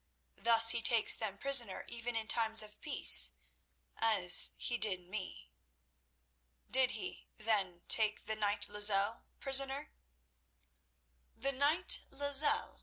Thus 0.39 0.71
he 0.71 0.81
takes 0.81 1.15
them 1.15 1.37
prisoner 1.37 1.85
even 1.87 2.15
in 2.15 2.25
times 2.27 2.63
of 2.63 2.81
peace, 2.81 3.33
as 3.97 4.49
he 4.57 4.75
did 4.75 5.01
me." 5.07 5.51
"Did 6.71 6.89
he, 6.97 7.27
then, 7.37 7.83
take 7.87 8.25
the 8.25 8.35
knight 8.35 8.67
Lozelle 8.67 9.25
prisoner?" 9.39 9.91
"The 11.37 11.51
knight 11.51 12.01
Lozelle?" 12.09 12.79